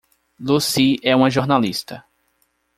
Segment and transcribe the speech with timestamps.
[0.39, 2.03] Lucy é uma jornalista.